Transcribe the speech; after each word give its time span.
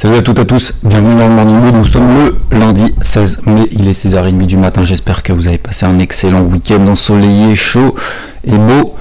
Salut 0.00 0.14
à 0.14 0.22
toutes 0.22 0.38
et 0.38 0.42
à 0.42 0.44
tous, 0.44 0.74
bienvenue 0.84 1.16
dans 1.16 1.26
le 1.26 1.34
Morning 1.34 1.56
Mood. 1.56 1.74
Nous 1.74 1.86
sommes 1.86 2.24
le 2.52 2.56
lundi 2.56 2.94
16 3.02 3.46
mai, 3.46 3.66
il 3.72 3.88
est 3.88 4.00
6h30 4.00 4.46
du 4.46 4.56
matin. 4.56 4.82
J'espère 4.84 5.24
que 5.24 5.32
vous 5.32 5.48
avez 5.48 5.58
passé 5.58 5.86
un 5.86 5.98
excellent 5.98 6.42
week-end 6.42 6.86
ensoleillé, 6.86 7.56
chaud 7.56 7.96
et 8.44 8.56
beau. 8.56 8.94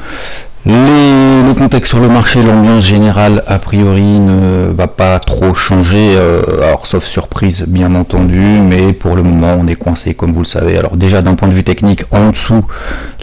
Le 0.70 1.53
contexte 1.53 1.91
sur 1.91 1.99
le 1.99 2.09
marché, 2.09 2.41
l'ambiance 2.44 2.84
générale 2.84 3.44
a 3.48 3.58
priori 3.58 4.03
ne 4.03 4.70
va 4.71 4.88
pas 4.88 5.17
trop 5.20 5.55
changer, 5.55 6.13
euh, 6.16 6.41
alors 6.62 6.88
sauf 6.88 7.05
surprise 7.05 7.66
bien 7.67 7.95
entendu, 7.95 8.39
mais 8.39 8.91
pour 8.91 9.16
le 9.16 9.23
moment 9.23 9.55
on 9.58 9.66
est 9.67 9.75
coincé 9.75 10.13
comme 10.13 10.34
vous 10.34 10.41
le 10.41 10.45
savez. 10.45 10.77
Alors 10.77 10.98
déjà 10.98 11.22
d'un 11.22 11.35
point 11.35 11.48
de 11.48 11.53
vue 11.53 11.63
technique, 11.63 12.03
en 12.11 12.31
dessous 12.31 12.66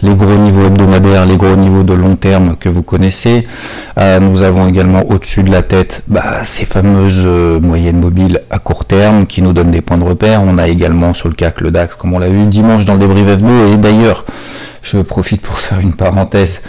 les 0.01 0.13
gros 0.15 0.33
niveaux 0.33 0.65
hebdomadaires, 0.65 1.25
les 1.25 1.37
gros 1.37 1.55
niveaux 1.55 1.83
de 1.83 1.93
long 1.93 2.15
terme 2.15 2.55
que 2.59 2.67
vous 2.67 2.83
connaissez. 2.83 3.47
Euh, 3.99 4.19
nous 4.19 4.41
avons 4.41 4.67
également 4.67 5.03
au-dessus 5.09 5.43
de 5.43 5.51
la 5.51 5.61
tête 5.61 6.01
bah, 6.07 6.45
ces 6.45 6.65
fameuses 6.65 7.21
euh, 7.23 7.59
moyennes 7.59 7.99
mobiles 7.99 8.41
à 8.49 8.57
court 8.57 8.85
terme 8.85 9.27
qui 9.27 9.43
nous 9.43 9.53
donnent 9.53 9.71
des 9.71 9.81
points 9.81 9.97
de 9.97 10.03
repère. 10.03 10.41
On 10.43 10.57
a 10.57 10.67
également 10.67 11.13
sur 11.13 11.29
le 11.29 11.35
CAC 11.35 11.61
le 11.61 11.69
DAX 11.69 11.95
comme 11.95 12.13
on 12.13 12.19
l'a 12.19 12.29
vu 12.29 12.45
dimanche 12.45 12.85
dans 12.85 12.93
le 12.93 12.99
débrief 12.99 13.27
F2 13.27 13.73
et 13.73 13.77
d'ailleurs 13.77 14.25
je 14.81 14.97
profite 14.99 15.41
pour 15.41 15.59
faire 15.59 15.79
une 15.79 15.93
parenthèse. 15.93 16.59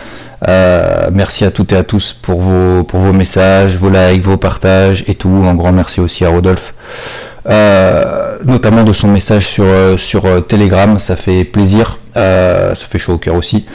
Euh, 0.48 1.08
merci 1.12 1.44
à 1.44 1.50
toutes 1.50 1.72
et 1.72 1.76
à 1.76 1.82
tous 1.82 2.12
pour 2.12 2.40
vos, 2.40 3.12
messages, 3.12 3.76
vos 3.76 3.88
likes, 3.88 4.22
vos 4.22 4.36
partages 4.36 5.04
et 5.06 5.14
tout. 5.14 5.44
Un 5.46 5.54
grand 5.54 5.72
merci 5.72 6.00
aussi 6.00 6.24
à 6.24 6.28
Rodolphe. 6.28 6.74
Euh, 7.48 8.36
notamment 8.44 8.82
de 8.82 8.92
son 8.92 9.08
message 9.08 9.46
sur, 9.46 9.64
euh, 9.64 9.96
sur 9.96 10.46
Telegram, 10.46 10.98
ça 10.98 11.16
fait 11.16 11.44
plaisir, 11.44 11.98
ça 12.14 12.74
fait 12.74 12.98
chaud 12.98 13.14
au 13.14 13.18
cœur 13.18 13.36
aussi. 13.36 13.66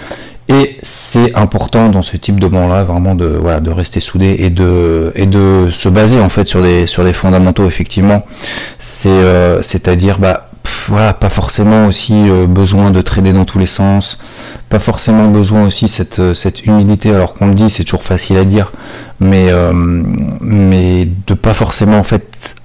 Et 0.50 0.78
c'est 0.84 1.34
important 1.36 1.88
dans 1.90 2.02
ce 2.02 2.18
type 2.18 2.40
de 2.40 2.48
moment-là 2.48 2.84
vraiment 2.84 3.16
de, 3.16 3.26
voilà, 3.26 3.62
rester 3.74 4.02
soudé 4.02 4.36
et 4.40 4.50
de, 4.50 5.70
se 5.72 5.88
baser 5.88 6.20
en 6.20 6.28
fait 6.28 6.46
sur 6.48 6.62
des, 6.62 6.88
sur 6.88 7.06
des 7.06 7.14
fondamentaux 7.14 7.68
effectivement. 7.68 8.26
C'est, 8.78 9.62
c'est-à-dire 9.62 10.20
bah, 10.20 10.50
voilà, 10.88 11.14
pas 11.14 11.30
forcément 11.30 11.86
aussi 11.86 12.30
besoin 12.50 12.92
de 12.92 13.02
trader 13.02 13.32
dans 13.32 13.46
tous 13.46 13.60
les 13.60 13.68
sens, 13.68 14.18
pas 14.72 14.80
forcément 14.80 15.28
besoin 15.28 15.68
aussi 15.68 15.90
cette, 15.90 16.20
euh, 16.20 16.34
cette 16.34 16.66
humilité, 16.66 17.14
alors 17.14 17.34
qu'on 17.34 17.48
le 17.48 17.56
dit, 17.56 17.70
c'est 17.70 17.84
toujours 17.84 18.04
facile 18.04 18.38
à 18.38 18.46
dire, 18.46 18.72
mais, 19.20 19.52
euh, 19.52 19.74
mais 19.74 21.10
de 21.28 21.34
pas 21.34 21.54
forcément 21.54 21.98
en 21.98 22.06
fait 22.06 22.56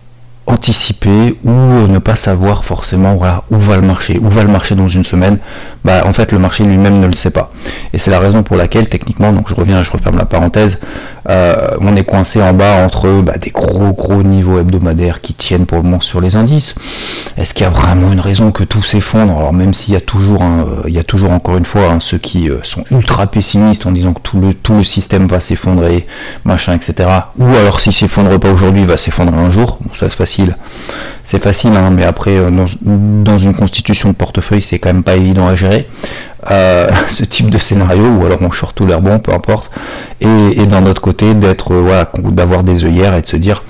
anticiper 0.56 1.36
ou 1.44 1.86
ne 1.86 1.98
pas 1.98 2.16
savoir 2.16 2.64
forcément 2.64 3.16
voilà, 3.16 3.42
où 3.50 3.58
va 3.58 3.76
le 3.76 3.82
marché, 3.82 4.18
où 4.18 4.30
va 4.30 4.42
le 4.42 4.48
marché 4.50 4.74
dans 4.74 4.88
une 4.88 5.04
semaine, 5.04 5.38
bah 5.84 6.02
en 6.06 6.14
fait 6.14 6.32
le 6.32 6.38
marché 6.38 6.64
lui-même 6.64 6.98
ne 6.98 7.06
le 7.06 7.14
sait 7.14 7.30
pas. 7.30 7.52
Et 7.92 7.98
c'est 7.98 8.10
la 8.10 8.18
raison 8.18 8.42
pour 8.42 8.56
laquelle 8.56 8.88
techniquement, 8.88 9.32
donc 9.34 9.50
je 9.50 9.54
reviens, 9.54 9.84
je 9.84 9.90
referme 9.90 10.16
la 10.16 10.24
parenthèse, 10.24 10.78
euh, 11.28 11.68
on 11.80 11.94
est 11.96 12.04
coincé 12.04 12.40
en 12.40 12.54
bas 12.54 12.84
entre 12.84 13.20
bah, 13.20 13.36
des 13.38 13.50
gros 13.50 13.92
gros 13.92 14.22
niveaux 14.22 14.58
hebdomadaires 14.58 15.20
qui 15.20 15.34
tiennent 15.34 15.66
pour 15.66 15.78
le 15.78 15.82
moment 15.84 16.00
sur 16.00 16.20
les 16.20 16.36
indices. 16.36 16.74
Est-ce 17.36 17.52
qu'il 17.52 17.64
y 17.64 17.66
a 17.66 17.70
vraiment 17.70 18.12
une 18.12 18.20
raison 18.20 18.50
que 18.50 18.64
tout 18.64 18.82
s'effondre? 18.82 19.36
Alors 19.36 19.52
même 19.52 19.74
s'il 19.74 19.92
y 19.92 19.97
a 19.97 20.00
toujours, 20.00 20.42
euh, 20.42 20.84
il 20.86 20.94
y 20.94 20.98
a 20.98 21.04
toujours 21.04 21.32
encore 21.32 21.58
une 21.58 21.66
fois 21.66 21.91
hein, 21.91 21.98
ceux 22.00 22.19
qui 22.19 22.48
euh, 22.48 22.60
sont 22.62 22.84
ultra 22.91 23.26
pessimistes 23.26 23.86
en 23.86 23.92
disant 23.92 24.14
que 24.14 24.20
tout 24.20 24.41
le, 24.41 24.54
tout 24.54 24.75
le 24.75 24.84
système 24.84 25.26
va 25.26 25.41
s'effondrer, 25.41 26.06
machin, 26.44 26.75
etc. 26.75 27.08
Ou 27.38 27.47
alors 27.47 27.81
s'il 27.81 27.92
s'effondre 27.92 28.38
pas 28.41 28.50
aujourd'hui, 28.50 28.82
il 28.82 28.88
va 28.88 28.97
s'effondrer 28.97 29.36
un 29.36 29.50
jour. 29.50 29.78
Bon, 29.81 29.94
ça 29.94 30.08
c'est 30.08 30.16
facile. 30.16 30.45
C'est 31.24 31.42
facile, 31.42 31.72
hein, 31.76 31.90
mais 31.92 32.04
après 32.04 32.38
dans, 32.50 32.66
dans 32.82 33.38
une 33.38 33.54
constitution 33.54 34.10
de 34.10 34.14
portefeuille, 34.14 34.62
c'est 34.62 34.78
quand 34.78 34.92
même 34.92 35.02
pas 35.02 35.16
évident 35.16 35.48
à 35.48 35.56
gérer. 35.56 35.88
Euh, 36.50 36.88
ce 37.10 37.24
type 37.24 37.50
de 37.50 37.58
scénario, 37.58 38.04
ou 38.04 38.24
alors 38.24 38.38
on 38.42 38.50
short 38.50 38.74
tout 38.74 38.86
l'air 38.86 39.00
bon, 39.00 39.18
peu 39.18 39.32
importe, 39.32 39.70
et, 40.20 40.66
d'un 40.66 40.86
autre 40.86 41.00
côté 41.00 41.34
euh, 41.34 42.04
d'avoir 42.30 42.62
des 42.62 42.84
œillères 42.84 43.14
et 43.14 43.22
de 43.22 43.26
se 43.26 43.36
dire 43.36 43.62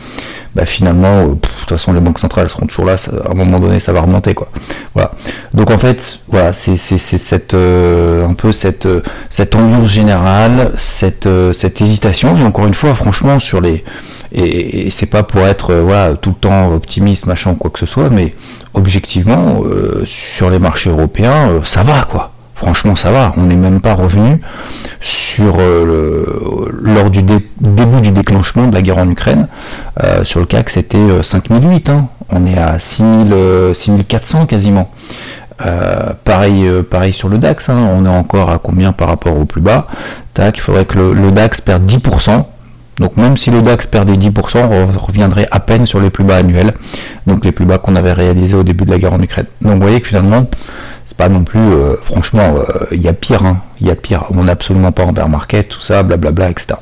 bah 0.56 0.64
finalement, 0.64 1.18
euh, 1.18 1.26
de 1.34 1.34
toute 1.34 1.68
façon 1.68 1.92
les 1.92 2.00
banques 2.00 2.18
centrales 2.18 2.48
seront 2.48 2.66
toujours 2.66 2.86
là, 2.86 2.96
à 3.26 3.30
un 3.30 3.34
moment 3.34 3.60
donné 3.60 3.78
ça 3.78 3.92
va 3.92 4.00
remonter 4.00 4.32
quoi. 4.32 4.48
Voilà. 4.94 5.10
Donc 5.52 5.70
en 5.70 5.76
fait, 5.76 6.20
voilà, 6.28 6.54
c'est 6.54 6.78
cette 6.78 7.54
un 7.54 8.34
peu 8.34 8.52
cette 8.52 8.88
cette 9.28 9.54
ambiance 9.54 9.88
générale, 9.88 10.72
cette 10.78 11.28
cette 11.52 11.80
hésitation 11.82 12.38
et 12.38 12.42
encore 12.42 12.66
une 12.66 12.74
fois, 12.74 12.94
franchement 12.94 13.38
sur 13.38 13.60
les 13.60 13.84
et, 14.32 14.90
c'est 14.90 15.06
pas 15.06 15.22
pour 15.22 15.42
être 15.42 15.74
voilà 15.74 16.14
tout 16.14 16.30
le 16.30 16.36
temps 16.36 16.72
optimiste 16.72 17.26
machin 17.26 17.54
quoi 17.54 17.70
que 17.70 17.78
ce 17.78 17.86
soit, 17.86 18.08
mais 18.08 18.34
objectivement 18.72 19.62
sur 20.06 20.48
les 20.48 20.58
marchés 20.58 20.90
européens, 20.90 21.60
ça 21.64 21.82
va 21.82 22.06
quoi 22.10 22.32
franchement 22.56 22.96
ça 22.96 23.10
va, 23.10 23.32
on 23.36 23.42
n'est 23.42 23.54
même 23.54 23.80
pas 23.80 23.94
revenu 23.94 24.40
sur 25.00 25.56
euh, 25.60 26.68
lors 26.72 27.10
du 27.10 27.22
début 27.22 28.00
du 28.00 28.10
déclenchement 28.10 28.66
de 28.66 28.74
la 28.74 28.82
guerre 28.82 28.98
en 28.98 29.08
Ukraine, 29.08 29.46
euh, 30.02 30.24
sur 30.24 30.40
le 30.40 30.46
CAC 30.46 30.70
c'était 30.70 31.22
5008, 31.22 31.88
euh, 31.88 31.92
hein. 31.92 32.08
on 32.30 32.46
est 32.46 32.58
à 32.58 32.80
6000, 32.80 33.34
6400 33.74 34.46
quasiment. 34.46 34.90
pareil, 36.24 36.68
pareil 36.90 37.12
sur 37.12 37.28
le 37.28 37.38
DAX, 37.38 37.68
hein. 37.68 37.88
on 37.92 38.04
est 38.06 38.08
encore 38.08 38.50
à 38.50 38.58
combien 38.58 38.92
par 38.92 39.08
rapport 39.08 39.38
au 39.38 39.44
plus 39.44 39.60
bas? 39.60 39.86
Tac, 40.34 40.56
il 40.56 40.60
faudrait 40.60 40.84
que 40.86 40.98
le, 40.98 41.30
DAX 41.30 41.60
perde 41.60 41.86
10%. 41.90 42.44
Donc 42.98 43.18
même 43.18 43.36
si 43.36 43.50
le 43.50 43.60
DAX 43.60 43.86
perdait 43.86 44.14
10%, 44.14 44.58
on 44.70 44.98
reviendrait 44.98 45.46
à 45.50 45.60
peine 45.60 45.84
sur 45.84 46.00
les 46.00 46.08
plus 46.08 46.24
bas 46.24 46.36
annuels, 46.36 46.72
donc 47.26 47.44
les 47.44 47.52
plus 47.52 47.66
bas 47.66 47.76
qu'on 47.76 47.94
avait 47.94 48.14
réalisés 48.14 48.56
au 48.56 48.62
début 48.62 48.86
de 48.86 48.90
la 48.90 48.98
guerre 48.98 49.12
en 49.12 49.20
Ukraine. 49.20 49.46
Donc 49.60 49.74
vous 49.74 49.82
voyez 49.82 50.00
que 50.00 50.08
finalement, 50.08 50.46
c'est 51.06 51.16
pas 51.16 51.28
non 51.28 51.44
plus, 51.44 51.60
euh, 51.60 51.96
franchement, 52.02 52.56
euh, 52.56 52.84
il 52.90 53.00
y 53.00 53.08
a 53.08 53.12
pire, 53.12 53.44
hein, 53.44 53.58
il 53.80 53.86
y 53.86 53.90
a 53.90 53.94
pire. 53.94 54.24
On 54.34 54.44
n'est 54.44 54.50
absolument 54.50 54.90
pas 54.90 55.04
en 55.04 55.12
bear 55.12 55.28
market, 55.28 55.68
tout 55.68 55.80
ça, 55.80 56.02
blablabla, 56.02 56.50
etc. 56.50 56.74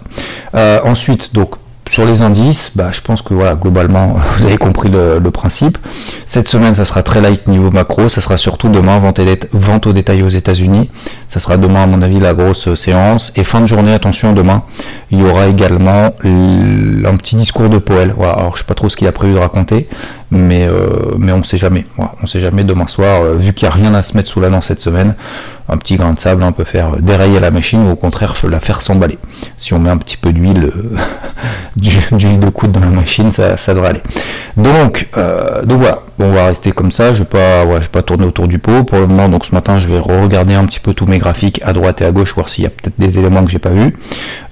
Euh, 0.55 0.81
ensuite, 0.85 1.35
donc 1.35 1.51
sur 1.89 2.07
les 2.07 2.23
indices, 2.23 2.73
bah, 2.75 2.91
je 2.93 3.01
pense 3.03 3.21
que 3.21 3.35
voilà, 3.35 3.55
globalement, 3.55 4.17
vous 4.39 4.47
avez 4.47 4.57
compris 4.57 4.89
le, 4.89 5.21
principe. 5.31 5.79
Cette 6.27 6.49
semaine, 6.49 6.75
ça 6.75 6.85
sera 6.85 7.03
très 7.03 7.21
light 7.21 7.49
niveau 7.49 7.71
macro. 7.71 8.09
Ça 8.09 8.21
sera 8.21 8.37
surtout 8.37 8.69
demain, 8.69 9.01
vente, 9.01 9.87
au 9.87 9.93
détail 9.93 10.23
aux 10.23 10.29
États-Unis. 10.29 10.91
Ça 11.29 11.41
sera 11.41 11.57
demain, 11.57 11.83
à 11.83 11.87
mon 11.87 12.01
avis, 12.03 12.21
la 12.21 12.35
grosse 12.35 12.75
séance. 12.75 13.33
Et 13.37 13.45
fin 13.45 13.61
de 13.61 13.67
journée, 13.67 13.93
attention, 13.93 14.33
demain, 14.33 14.63
il 15.11 15.21
y 15.21 15.25
aura 15.25 15.49
également 15.49 16.15
un 16.25 17.17
petit 17.17 17.37
discours 17.37 17.69
de 17.69 17.79
Powell. 17.79 18.15
Voilà, 18.17 18.35
alors, 18.35 18.57
je 18.57 18.61
sais 18.63 18.67
pas 18.67 18.75
trop 18.75 18.89
ce 18.89 18.97
qu'il 18.97 19.09
a 19.09 19.13
prévu 19.13 19.35
de 19.35 19.39
raconter, 19.39 19.89
mais, 20.31 20.67
euh, 20.67 21.15
mais 21.19 21.33
on 21.33 21.39
ne 21.39 21.45
sait 21.45 21.59
jamais. 21.59 21.85
On 21.99 22.27
sait 22.27 22.41
jamais 22.41 22.65
demain 22.65 22.87
soir, 22.87 23.23
euh, 23.23 23.37
vu 23.37 23.53
qu'il 23.53 23.67
n'y 23.69 23.73
a 23.73 23.77
rien 23.77 23.95
à 23.95 24.03
se 24.03 24.17
mettre 24.17 24.29
sous 24.29 24.41
la 24.41 24.51
dent 24.51 24.61
cette 24.61 24.81
semaine 24.81 25.15
un 25.69 25.77
petit 25.77 25.97
grain 25.97 26.13
de 26.13 26.21
sable 26.21 26.43
on 26.43 26.53
peut 26.53 26.65
faire 26.65 26.97
dérailler 26.99 27.41
la 27.41 27.51
machine 27.51 27.87
ou 27.87 27.93
au 27.93 27.97
contraire 27.97 28.35
la 28.49 28.61
faire 28.61 28.83
s'emballer. 28.83 29.19
Si 29.57 29.73
on 29.73 29.79
met 29.79 29.91
un 29.91 29.97
petit 29.97 30.17
peu 30.17 30.33
d'huile, 30.33 30.71
euh, 30.75 30.97
d'huile 32.17 32.39
de 32.39 32.49
coude 32.51 32.73
dans 32.73 32.81
la 32.81 32.87
machine, 32.87 33.33
ça, 33.33 33.57
ça 33.57 33.75
devrait 33.75 33.91
aller. 33.91 34.03
Donc, 34.57 35.09
euh, 35.17 35.63
donc 35.65 35.81
voilà, 35.81 36.03
on 36.19 36.33
va 36.33 36.47
rester 36.47 36.73
comme 36.73 36.93
ça. 36.93 37.15
Je 37.15 37.23
vais 37.23 37.65
vais 37.65 37.89
pas 37.89 38.03
tourner 38.03 38.25
autour 38.25 38.47
du 38.47 38.59
pot 38.59 38.85
pour 38.85 38.99
le 38.99 39.07
moment. 39.07 39.29
Donc 39.29 39.47
ce 39.47 39.55
matin, 39.55 39.79
je 39.81 39.89
vais 39.89 39.99
regarder 39.99 40.55
un 40.55 40.65
petit 40.67 40.81
peu 40.81 40.95
tous 40.95 41.07
mes 41.07 41.19
graphiques 41.19 41.61
à 41.65 41.73
droite 41.73 42.01
et 42.01 42.05
à 42.05 42.13
gauche, 42.13 42.35
voir 42.35 42.49
s'il 42.49 42.65
y 42.65 42.67
a 42.67 42.71
peut-être 42.71 42.99
des 42.99 43.19
éléments 43.19 43.45
que 43.45 43.51
j'ai 43.51 43.59
pas 43.59 43.71
vus. 43.71 43.95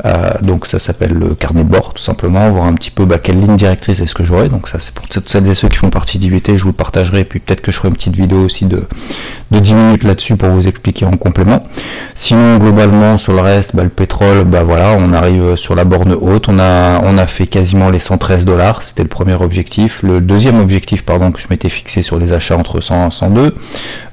Euh, 0.05 0.33
donc 0.43 0.67
ça 0.67 0.79
s'appelle 0.79 1.13
le 1.13 1.35
carnet 1.35 1.65
de 1.65 1.69
bord, 1.69 1.95
tout 1.95 2.03
simplement, 2.03 2.51
voir 2.51 2.67
un 2.67 2.75
petit 2.75 2.91
peu 2.91 3.05
bah, 3.05 3.19
quelle 3.19 3.41
ligne 3.41 3.57
directrice 3.57 4.01
est-ce 4.01 4.15
que 4.15 4.25
j'aurai. 4.25 4.49
Donc 4.49 4.69
ça, 4.69 4.79
c'est 4.81 4.93
pour 4.95 5.07
celles 5.27 5.49
et 5.49 5.55
ceux 5.55 5.69
qui 5.69 5.79
font 5.79 5.91
partie 5.91 6.19
d'IVT, 6.19 6.57
je 6.57 6.63
vous 6.63 6.71
le 6.71 6.75
partagerai. 6.75 7.25
Puis 7.25 7.41
peut-être 7.41 7.61
que 7.61 7.71
je 7.71 7.77
ferai 7.77 7.89
une 7.89 7.95
petite 7.95 8.17
vidéo 8.17 8.39
aussi 8.39 8.65
de, 8.65 8.85
de 9.51 9.59
10 9.59 9.75
minutes 9.75 10.05
là-dessus 10.05 10.37
pour 10.37 10.49
vous 10.51 10.67
expliquer 10.67 11.05
en 11.05 11.17
complément. 11.17 11.63
Sinon, 12.15 12.59
globalement, 12.59 13.19
sur 13.19 13.33
le 13.33 13.41
reste, 13.41 13.77
bah, 13.77 13.85
le 13.85 13.89
pétrole, 13.89 14.45
bah 14.45 14.65
voilà, 14.65 14.97
on 14.99 15.13
arrive 15.13 15.57
sur 15.57 15.75
la 15.75 15.85
borne 15.85 16.13
haute. 16.13 16.49
On 16.49 16.59
a, 16.59 17.01
on 17.05 17.19
a 17.19 17.27
fait 17.27 17.47
quasiment 17.47 17.91
les 17.91 18.01
113 18.01 18.45
dollars. 18.45 18.83
C'était 18.83 19.03
le 19.03 19.09
premier 19.09 19.35
objectif. 19.35 20.03
Le 20.03 20.21
deuxième 20.21 20.59
objectif, 20.59 21.03
pardon, 21.03 21.31
que 21.31 21.41
je 21.41 21.52
m'étais 21.53 21.69
fixé 21.69 22.03
sur 22.03 22.19
les 22.19 22.33
achats 22.33 22.57
entre 22.57 22.81
100 22.81 23.09
et 23.09 23.11
102. 23.11 23.55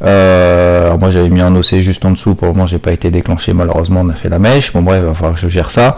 Euh, 0.03 0.85
alors 0.85 0.99
moi, 0.99 1.09
j'avais 1.11 1.29
mis 1.29 1.41
un 1.41 1.55
OC 1.55 1.75
juste 1.77 2.05
en 2.05 2.11
dessous. 2.11 2.35
Pour 2.35 2.47
le 2.47 2.53
moment, 2.53 2.67
j'ai 2.67 2.77
pas 2.77 2.91
été 2.91 3.09
déclenché. 3.09 3.53
Malheureusement, 3.53 4.01
on 4.03 4.09
a 4.09 4.13
fait 4.13 4.29
la 4.29 4.39
mèche. 4.39 4.73
Bon, 4.73 4.81
bref, 4.81 4.99
il 5.01 5.07
va 5.07 5.13
falloir 5.13 5.33
que 5.33 5.39
je 5.39 5.47
gère 5.47 5.71
ça. 5.71 5.95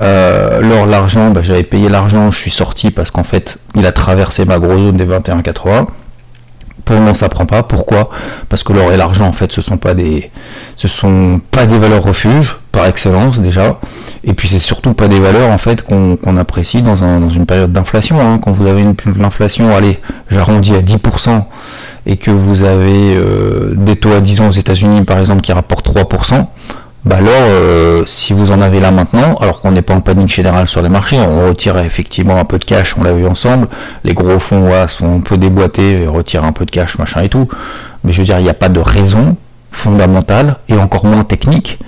Euh, 0.00 0.60
l'or, 0.60 0.86
l'argent, 0.86 1.30
bah, 1.30 1.42
j'avais 1.42 1.62
payé 1.62 1.88
l'argent. 1.88 2.30
Je 2.30 2.38
suis 2.38 2.50
sorti 2.50 2.90
parce 2.90 3.10
qu'en 3.10 3.24
fait, 3.24 3.58
il 3.74 3.86
a 3.86 3.92
traversé 3.92 4.44
ma 4.44 4.58
grosse 4.58 4.80
zone 4.80 4.96
des 4.96 5.06
21,80. 5.06 5.86
Pour 6.84 6.96
le 6.96 7.02
moment, 7.02 7.14
ça 7.14 7.28
prend 7.28 7.46
pas. 7.46 7.62
Pourquoi? 7.62 8.10
Parce 8.48 8.62
que 8.62 8.72
l'or 8.72 8.92
et 8.92 8.96
l'argent, 8.96 9.26
en 9.26 9.32
fait, 9.32 9.52
ce 9.52 9.62
sont 9.62 9.76
pas 9.76 9.94
des, 9.94 10.30
ce 10.76 10.88
sont 10.88 11.40
pas 11.50 11.66
des 11.66 11.78
valeurs 11.78 12.02
refuges. 12.02 12.59
Par 12.72 12.86
excellence 12.86 13.40
déjà. 13.40 13.78
Et 14.24 14.32
puis 14.32 14.48
c'est 14.48 14.58
surtout 14.58 14.94
pas 14.94 15.08
des 15.08 15.20
valeurs 15.20 15.50
en 15.50 15.58
fait 15.58 15.82
qu'on 15.82 16.36
apprécie 16.36 16.82
dans, 16.82 16.96
une 17.30 17.46
période 17.46 17.72
d'inflation. 17.72 18.20
Hein. 18.20 18.38
Quand 18.42 18.52
vous 18.52 18.66
avez 18.66 18.82
une, 18.82 18.94
inflation, 19.22 19.74
allez, 19.74 19.98
j'arrondis 20.30 20.74
à 20.74 20.82
10%, 20.82 21.42
et 22.06 22.16
que 22.16 22.30
vous 22.30 22.62
avez 22.62 23.14
euh, 23.14 23.74
des 23.76 23.96
taux 23.96 24.12
à 24.12 24.20
10 24.20 24.40
ans 24.40 24.48
aux 24.48 24.52
États-Unis 24.52 25.02
par 25.02 25.18
exemple 25.18 25.42
qui 25.42 25.52
rapportent 25.52 25.88
3%, 25.94 26.46
bah 27.04 27.16
alors 27.16 27.32
euh, 27.34 28.04
si 28.06 28.34
vous 28.34 28.50
en 28.50 28.60
avez 28.60 28.78
là 28.78 28.90
maintenant, 28.90 29.36
alors 29.40 29.60
qu'on 29.60 29.72
n'est 29.72 29.82
pas 29.82 29.94
en 29.94 30.00
panique 30.00 30.28
générale 30.28 30.68
sur 30.68 30.82
les 30.82 30.90
marchés, 30.90 31.18
on 31.18 31.48
retire 31.48 31.78
effectivement 31.78 32.36
un 32.36 32.44
peu 32.44 32.58
de 32.58 32.64
cash, 32.64 32.94
on 32.98 33.02
l'a 33.02 33.12
vu 33.12 33.26
ensemble, 33.26 33.68
les 34.04 34.12
gros 34.12 34.38
fonds 34.38 34.70
sont 34.88 35.16
un 35.16 35.20
peu 35.20 35.38
déboîtés, 35.38 36.06
retirent 36.06 36.44
un 36.44 36.52
peu 36.52 36.66
de 36.66 36.70
cash, 36.70 36.98
machin 36.98 37.22
et 37.22 37.28
tout. 37.28 37.48
Mais 38.04 38.12
je 38.12 38.20
veux 38.20 38.26
dire, 38.26 38.38
il 38.38 38.44
n'y 38.44 38.50
a 38.50 38.54
pas 38.54 38.68
de 38.68 38.80
raison 38.80 39.36
fondamentale 39.72 40.56
et 40.68 40.76
encore 40.76 41.04
moins 41.04 41.24
technique 41.24 41.78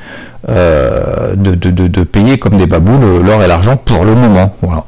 euh, 0.48 1.36
de, 1.36 1.54
de, 1.54 2.02
payer 2.04 2.38
comme 2.38 2.56
des 2.56 2.66
baboules 2.66 3.24
l'or 3.24 3.42
et 3.42 3.46
l'argent 3.46 3.76
pour 3.76 4.04
le 4.04 4.14
moment. 4.14 4.56
Voilà. 4.60 4.84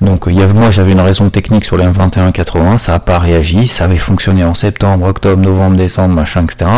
Donc 0.00 0.24
il 0.26 0.38
y 0.38 0.42
a, 0.42 0.46
moi 0.46 0.70
j'avais 0.70 0.92
une 0.92 1.00
raison 1.00 1.28
technique 1.28 1.64
sur 1.64 1.76
les 1.76 1.84
21,80, 1.84 2.78
ça 2.78 2.92
n'a 2.92 2.98
pas 2.98 3.18
réagi, 3.18 3.68
ça 3.68 3.84
avait 3.84 3.98
fonctionné 3.98 4.44
en 4.44 4.54
septembre, 4.54 5.06
octobre, 5.06 5.42
novembre, 5.42 5.76
décembre, 5.76 6.14
machin, 6.14 6.44
etc. 6.44 6.70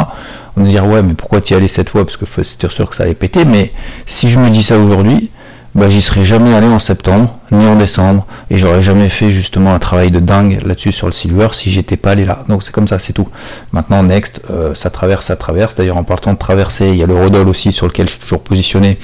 On 0.56 0.62
va 0.65 0.69
dire 0.69 0.87
ouais 0.87 1.03
mais 1.03 1.15
pourquoi 1.15 1.41
tu 1.41 1.55
y 1.55 1.56
allais 1.56 1.69
cette 1.69 1.91
fois? 1.91 2.05
Parce 2.05 2.17
que 2.17 2.25
c'était 2.43 2.69
sûr 2.69 2.91
que 2.91 2.97
ça 2.97 3.05
allait 3.05 3.15
péter, 3.15 3.44
mais 3.44 3.73
si 4.06 4.29
je 4.29 4.38
me 4.41 4.50
dis 4.50 4.64
ça 4.64 4.79
aujourd'hui, 4.79 5.31
bah, 5.75 5.88
j'y 5.88 6.03
serais 6.03 6.25
jamais 6.25 6.55
allé 6.55 6.67
en 6.67 6.79
septembre, 6.79 7.37
ni 7.53 7.67
en 7.67 7.76
décembre, 7.76 8.26
et 8.50 8.56
j'aurais 8.56 8.82
jamais 8.82 9.11
fait 9.11 9.31
justement 9.31 9.75
un 9.75 9.79
travail 9.79 10.11
de 10.11 10.19
dingue 10.19 10.61
là-dessus 10.65 10.93
sur 10.93 11.06
le 11.06 11.12
silver 11.12 11.49
si 11.53 11.70
j'étais 11.70 11.97
pas 11.97 12.12
allé 12.12 12.25
là. 12.25 12.44
Donc 12.49 12.62
c'est 12.62 12.73
comme 12.73 12.88
ça, 12.88 12.99
c'est 12.99 13.12
tout. 13.12 13.29
Maintenant, 13.73 14.03
next, 14.03 14.41
euh, 14.50 14.75
ça 14.75 14.91
traverse, 14.91 15.26
ça 15.26 15.37
traverse. 15.37 15.75
D'ailleurs, 15.76 15.99
en 15.99 16.05
partant 16.05 16.32
de 16.32 16.38
traverser, 16.38 16.88
il 16.88 16.97
y 16.97 17.03
a 17.03 17.06
le 17.06 17.15
Rodol 17.15 17.49
aussi 17.49 17.73
sur 17.73 17.87
lequel 17.87 18.06
je 18.06 18.12
suis 18.12 18.20
toujours 18.20 18.41
positionné, 18.41 18.99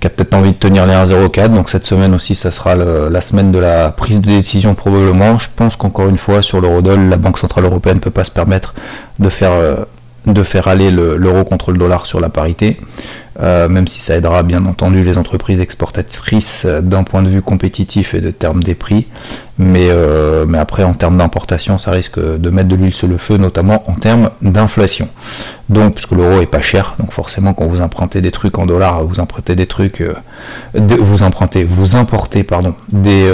qui 0.00 0.06
a 0.06 0.10
peut-être 0.10 0.34
envie 0.34 0.52
de 0.52 0.56
tenir 0.56 0.86
les 0.86 0.94
1,04. 0.94 1.48
Donc 1.48 1.70
cette 1.70 1.86
semaine 1.86 2.14
aussi, 2.14 2.34
ça 2.34 2.50
sera 2.50 2.74
la 2.74 3.20
semaine 3.20 3.52
de 3.52 3.58
la 3.58 3.90
prise 3.90 4.20
de 4.20 4.26
décision 4.26 4.74
probablement. 4.74 5.38
Je 5.38 5.48
pense 5.54 5.76
qu'encore 5.76 6.08
une 6.08 6.18
fois, 6.18 6.42
sur 6.42 6.60
le 6.60 6.68
Rodol, 6.68 7.08
la 7.08 7.16
Banque 7.16 7.38
Centrale 7.38 7.64
Européenne 7.64 7.96
ne 7.96 8.00
peut 8.00 8.10
pas 8.10 8.24
se 8.24 8.32
permettre 8.32 8.74
de 9.18 9.28
faire... 9.28 9.52
Euh, 9.52 9.76
de 10.26 10.42
faire 10.42 10.68
aller 10.68 10.90
l'euro 10.90 11.44
contre 11.44 11.72
le 11.72 11.78
dollar 11.78 12.06
sur 12.06 12.20
la 12.20 12.28
parité. 12.28 12.78
Euh, 13.42 13.68
même 13.68 13.88
si 13.88 14.02
ça 14.02 14.16
aidera 14.16 14.42
bien 14.42 14.66
entendu 14.66 15.02
les 15.02 15.16
entreprises 15.16 15.60
exportatrices 15.60 16.66
d'un 16.66 17.04
point 17.04 17.22
de 17.22 17.30
vue 17.30 17.40
compétitif 17.40 18.12
et 18.12 18.20
de 18.20 18.30
termes 18.30 18.62
des 18.62 18.74
prix. 18.74 19.06
Mais, 19.56 19.88
euh, 19.88 20.44
mais 20.46 20.58
après, 20.58 20.84
en 20.84 20.92
termes 20.92 21.16
d'importation, 21.16 21.78
ça 21.78 21.90
risque 21.90 22.18
de 22.18 22.50
mettre 22.50 22.68
de 22.68 22.76
l'huile 22.76 22.92
sur 22.92 23.08
le 23.08 23.16
feu, 23.16 23.38
notamment 23.38 23.82
en 23.90 23.94
termes 23.94 24.30
d'inflation. 24.42 25.08
Donc, 25.70 25.94
puisque 25.94 26.12
l'euro 26.12 26.40
est 26.40 26.46
pas 26.46 26.60
cher, 26.60 26.96
donc 26.98 27.12
forcément, 27.12 27.54
quand 27.54 27.66
vous 27.66 27.80
empruntez 27.80 28.20
des 28.20 28.30
trucs 28.30 28.58
en 28.58 28.66
dollars, 28.66 29.04
vous 29.04 29.20
empruntez 29.20 29.54
des 29.56 29.66
trucs, 29.66 30.02
euh, 30.02 30.14
vous 30.74 31.22
empruntez, 31.22 31.64
vous 31.64 31.96
importez, 31.96 32.42
pardon, 32.42 32.74
des, 32.90 33.30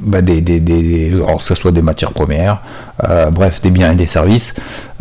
bah, 0.00 0.22
des, 0.22 0.40
des, 0.40 0.60
des, 0.60 1.12
que 1.12 1.44
ce 1.44 1.54
soit 1.54 1.72
des 1.72 1.82
matières 1.82 2.12
premières, 2.12 2.62
bref, 3.32 3.60
des 3.60 3.70
biens 3.70 3.92
et 3.92 3.96
des 3.96 4.06
services 4.06 4.54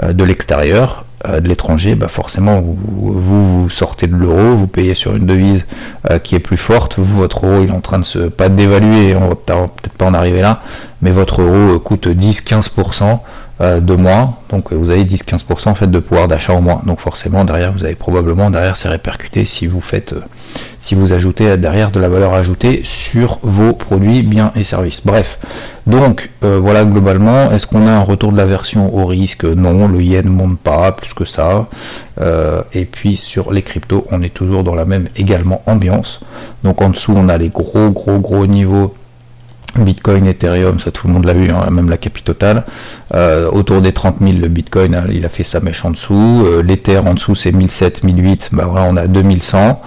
de 0.03 0.23
l'extérieur, 0.23 1.05
euh, 1.08 1.08
de 1.25 1.47
l'étranger, 1.47 1.95
bah 1.95 2.07
forcément 2.07 2.61
vous, 2.61 2.77
vous, 2.85 3.69
sortez 3.69 4.07
de 4.07 4.15
l'euro, 4.15 4.55
vous 4.55 4.67
payez 4.67 4.95
sur 4.95 5.15
une 5.15 5.25
devise 5.25 5.65
euh, 6.09 6.17
qui 6.17 6.35
est 6.35 6.39
plus 6.39 6.57
forte, 6.57 6.97
vous 6.97 7.17
votre 7.17 7.45
euro 7.45 7.61
il 7.61 7.69
est 7.69 7.73
en 7.73 7.81
train 7.81 7.99
de 7.99 8.05
se 8.05 8.19
pas 8.19 8.47
dévaluer, 8.47 9.15
on 9.15 9.27
va 9.27 9.35
peut-être 9.35 9.93
pas 9.97 10.05
en 10.05 10.13
arriver 10.13 10.41
là, 10.41 10.61
mais 11.01 11.11
votre 11.11 11.41
euro 11.41 11.75
euh, 11.75 11.79
coûte 11.79 12.07
10-15% 12.07 13.19
de 13.59 13.95
moins, 13.95 14.35
donc 14.49 14.71
vous 14.71 14.89
avez 14.89 15.03
10-15% 15.03 15.69
en 15.69 15.75
fait 15.75 15.91
de 15.91 15.99
pouvoir 15.99 16.29
d'achat 16.29 16.53
en 16.53 16.61
moins, 16.61 16.81
donc 16.85 17.01
forcément 17.01 17.43
derrière 17.43 17.73
vous 17.73 17.83
avez 17.83 17.95
probablement 17.95 18.49
derrière 18.49 18.77
c'est 18.77 18.87
répercuté 18.87 19.43
si 19.43 19.67
vous 19.67 19.81
faites 19.81 20.15
si 20.79 20.95
vous 20.95 21.11
ajoutez 21.11 21.57
derrière 21.57 21.91
de 21.91 21.99
la 21.99 22.07
valeur 22.07 22.33
ajoutée 22.33 22.81
sur 22.83 23.39
vos 23.43 23.73
produits, 23.73 24.23
biens 24.23 24.51
et 24.55 24.63
services. 24.63 25.01
Bref, 25.05 25.37
donc 25.85 26.29
euh, 26.43 26.59
voilà 26.59 26.85
globalement, 26.85 27.51
est-ce 27.51 27.67
qu'on 27.67 27.85
a 27.85 27.91
un 27.91 28.03
retour 28.03 28.31
de 28.31 28.37
la 28.37 28.45
version 28.45 28.95
au 28.95 29.05
risque? 29.05 29.43
Non, 29.43 29.87
le 29.87 30.01
yen 30.01 30.25
ne 30.25 30.29
monte 30.29 30.59
pas 30.59 30.91
plus 30.91 31.13
que 31.13 31.25
ça. 31.25 31.67
Euh, 32.21 32.61
et 32.73 32.85
puis 32.85 33.17
sur 33.17 33.51
les 33.51 33.61
cryptos, 33.61 34.05
on 34.11 34.21
est 34.21 34.33
toujours 34.33 34.63
dans 34.63 34.75
la 34.75 34.85
même 34.85 35.07
également 35.17 35.61
ambiance. 35.65 36.21
Donc 36.63 36.81
en 36.81 36.89
dessous, 36.89 37.13
on 37.15 37.27
a 37.27 37.37
les 37.37 37.49
gros 37.49 37.89
gros 37.89 38.19
gros 38.19 38.47
niveaux 38.47 38.93
Bitcoin, 39.77 40.25
Ethereum, 40.25 40.79
ça 40.79 40.91
tout 40.91 41.07
le 41.07 41.13
monde 41.13 41.25
l'a 41.25 41.33
vu, 41.33 41.51
hein, 41.51 41.69
même 41.69 41.89
la 41.89 41.97
capitale 41.97 42.65
euh, 43.13 43.49
autour 43.49 43.81
des 43.81 43.91
30 43.91 44.17
000, 44.21 44.33
le 44.39 44.47
Bitcoin, 44.47 44.95
hein, 44.95 45.03
il 45.11 45.25
a 45.25 45.29
fait 45.29 45.43
sa 45.43 45.59
mèche 45.59 45.85
en 45.85 45.91
dessous. 45.91 46.45
Euh, 46.45 47.01
en 47.05 47.13
dessous, 47.13 47.35
c'est 47.35 47.51
1007, 47.51 48.03
1008. 48.03 48.49
Bah 48.51 48.65
voilà, 48.69 48.87
on 48.89 48.95
a 48.97 49.07
2100. 49.07 49.81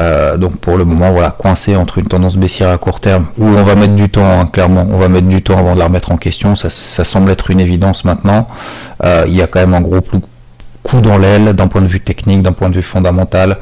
Euh, 0.00 0.36
donc 0.36 0.56
pour 0.58 0.76
le 0.76 0.84
moment, 0.84 1.12
voilà, 1.12 1.30
coincé 1.30 1.76
entre 1.76 1.98
une 1.98 2.06
tendance 2.06 2.36
baissière 2.36 2.70
à 2.70 2.78
court 2.78 3.00
terme, 3.00 3.26
où 3.38 3.46
on 3.46 3.62
va 3.62 3.74
mettre 3.74 3.94
du 3.94 4.08
temps, 4.08 4.40
hein, 4.40 4.46
clairement, 4.46 4.86
on 4.90 4.98
va 4.98 5.08
mettre 5.08 5.28
du 5.28 5.42
temps 5.42 5.58
avant 5.58 5.74
de 5.74 5.78
la 5.78 5.86
remettre 5.86 6.12
en 6.12 6.16
question. 6.16 6.56
Ça, 6.56 6.70
ça 6.70 7.04
semble 7.04 7.30
être 7.30 7.50
une 7.50 7.60
évidence 7.60 8.04
maintenant. 8.04 8.48
il 9.02 9.34
y 9.34 9.42
a 9.42 9.46
quand 9.46 9.60
même 9.60 9.74
un 9.74 9.80
gros 9.80 10.00
coup 10.82 11.00
dans 11.00 11.16
l'aile 11.16 11.52
d'un 11.52 11.68
point 11.68 11.80
de 11.80 11.86
vue 11.86 12.00
technique, 12.00 12.42
d'un 12.42 12.52
point 12.52 12.68
de 12.68 12.74
vue 12.74 12.82
fondamental 12.82 13.58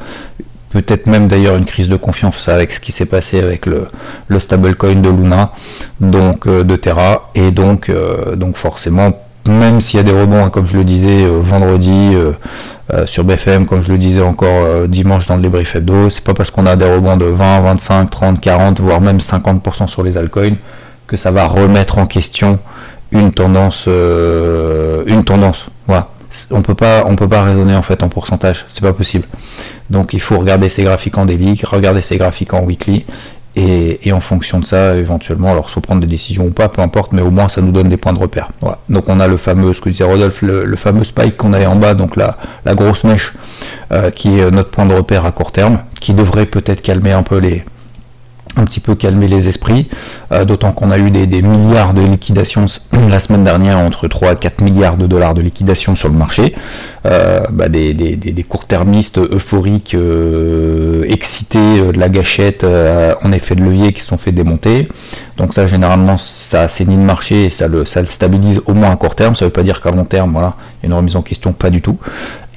peut-être 0.71 1.05
même 1.07 1.27
d'ailleurs 1.27 1.57
une 1.57 1.65
crise 1.65 1.89
de 1.89 1.95
confiance 1.97 2.47
avec 2.47 2.71
ce 2.73 2.79
qui 2.79 2.91
s'est 2.91 3.05
passé 3.05 3.39
avec 3.39 3.65
le, 3.65 3.87
le 4.27 4.39
stablecoin 4.39 4.95
de 4.95 5.09
Luna, 5.09 5.51
donc 5.99 6.47
euh, 6.47 6.63
de 6.63 6.75
Terra, 6.75 7.29
et 7.35 7.51
donc, 7.51 7.89
euh, 7.89 8.35
donc 8.35 8.57
forcément, 8.57 9.11
même 9.47 9.81
s'il 9.81 9.97
y 9.97 9.99
a 9.99 10.03
des 10.03 10.17
rebonds, 10.17 10.45
hein, 10.45 10.49
comme 10.49 10.67
je 10.67 10.77
le 10.77 10.83
disais 10.83 11.23
euh, 11.23 11.39
vendredi 11.43 12.15
sur 13.05 13.23
BFM, 13.23 13.67
comme 13.67 13.83
je 13.85 13.89
le 13.89 13.97
disais 13.97 14.21
encore 14.21 14.85
dimanche 14.89 15.25
dans 15.25 15.37
le 15.37 15.41
débrief 15.41 15.77
hebdo, 15.77 16.09
c'est 16.09 16.25
pas 16.25 16.33
parce 16.33 16.51
qu'on 16.51 16.65
a 16.65 16.75
des 16.75 16.83
rebonds 16.83 17.15
de 17.15 17.23
20, 17.23 17.61
25, 17.61 18.09
30, 18.09 18.41
40, 18.41 18.81
voire 18.81 18.99
même 18.99 19.19
50% 19.19 19.87
sur 19.87 20.03
les 20.03 20.17
altcoins 20.17 20.55
que 21.07 21.15
ça 21.15 21.31
va 21.31 21.47
remettre 21.47 21.99
en 21.99 22.05
question 22.05 22.59
une 23.13 23.31
tendance, 23.31 23.87
une 23.87 25.23
tendance. 25.23 25.67
On 26.51 26.61
peut 26.61 26.75
pas 26.75 27.03
on 27.05 27.15
peut 27.15 27.27
pas 27.27 27.43
raisonner 27.43 27.75
en 27.75 27.81
fait 27.81 28.03
en 28.03 28.09
pourcentage, 28.09 28.65
c'est 28.69 28.81
pas 28.81 28.93
possible. 28.93 29.27
Donc 29.89 30.13
il 30.13 30.21
faut 30.21 30.37
regarder 30.39 30.69
ces 30.69 30.83
graphiques 30.83 31.17
en 31.17 31.25
daily, 31.25 31.59
regarder 31.63 32.01
ces 32.01 32.17
graphiques 32.17 32.53
en 32.53 32.63
weekly 32.63 33.05
et, 33.55 34.13
en 34.13 34.21
fonction 34.21 34.59
de 34.59 34.65
ça 34.65 34.95
éventuellement 34.95 35.51
alors 35.51 35.69
soit 35.69 35.81
prendre 35.81 35.99
des 35.99 36.07
décisions 36.07 36.45
ou 36.45 36.51
pas, 36.51 36.69
peu 36.69 36.81
importe, 36.81 37.11
mais 37.11 37.21
au 37.21 37.31
moins 37.31 37.49
ça 37.49 37.61
nous 37.61 37.71
donne 37.71 37.89
des 37.89 37.97
points 37.97 38.13
de 38.13 38.19
repère. 38.19 38.49
Donc 38.89 39.09
on 39.09 39.19
a 39.19 39.27
le 39.27 39.37
fameux 39.37 39.73
ce 39.73 39.81
que 39.81 39.89
disait 39.89 40.05
Rodolphe, 40.05 40.41
le, 40.41 40.75
fameux 40.77 41.03
spike 41.03 41.35
qu'on 41.35 41.51
avait 41.53 41.65
en 41.65 41.75
bas, 41.75 41.93
donc 41.93 42.15
la, 42.15 42.37
la 42.63 42.75
grosse 42.75 43.03
mèche 43.03 43.33
euh, 43.91 44.09
qui 44.09 44.39
est 44.39 44.51
notre 44.51 44.71
point 44.71 44.85
de 44.85 44.93
repère 44.93 45.25
à 45.25 45.31
court 45.31 45.51
terme, 45.51 45.79
qui 45.99 46.13
devrait 46.13 46.45
peut-être 46.45 46.81
calmer 46.81 47.11
un 47.11 47.23
peu 47.23 47.39
les 47.39 47.65
un 48.57 48.65
petit 48.65 48.79
peu 48.79 48.95
calmer 48.95 49.27
les 49.27 49.47
esprits, 49.47 49.87
euh, 50.31 50.45
d'autant 50.45 50.71
qu'on 50.71 50.91
a 50.91 50.97
eu 50.97 51.09
des, 51.11 51.41
milliards 51.41 51.93
de 51.93 52.01
liquidations 52.01 52.65
la 53.09 53.19
semaine 53.19 53.43
dernière, 53.43 53.77
entre 53.77 54.07
3 54.07 54.31
à 54.31 54.35
4 54.35 54.61
milliards 54.61 54.97
de 54.97 55.07
dollars 55.07 55.33
de 55.33 55.41
liquidations 55.41 55.95
sur 55.95 56.09
le 56.09 56.15
marché, 56.15 56.53
euh, 57.05 57.41
bah, 57.51 57.69
des, 57.69 58.45
court-termistes 58.47 59.17
euphoriques, 59.17 59.95
euh, 59.95 61.03
excités 61.07 61.79
de 61.79 61.99
la 61.99 62.09
gâchette 62.09 62.65
en 62.65 63.31
effet 63.31 63.55
de 63.55 63.63
levier 63.63 63.93
qui 63.93 64.01
sont 64.01 64.17
fait 64.17 64.31
démonter. 64.31 64.87
Donc 65.37 65.53
ça 65.53 65.65
généralement 65.65 66.17
ça 66.17 66.63
assainit 66.63 66.95
le 66.95 67.01
marché 67.01 67.45
et 67.45 67.49
ça 67.49 67.67
le, 67.67 67.85
ça 67.85 68.01
le 68.01 68.07
stabilise 68.07 68.61
au 68.65 68.73
moins 68.73 68.91
à 68.91 68.95
court 68.95 69.15
terme, 69.15 69.35
ça 69.35 69.45
ne 69.45 69.49
veut 69.49 69.53
pas 69.53 69.63
dire 69.63 69.81
qu'à 69.81 69.91
long 69.91 70.05
terme, 70.05 70.33
voilà, 70.33 70.55
il 70.77 70.83
y 70.83 70.85
a 70.85 70.93
une 70.93 70.97
remise 70.97 71.15
en 71.15 71.21
question, 71.21 71.53
pas 71.53 71.69
du 71.69 71.81
tout. 71.81 71.97